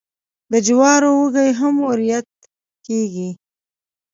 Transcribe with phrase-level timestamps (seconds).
[0.51, 2.27] د جوارو وږي هم وریت
[2.85, 3.29] کیږي.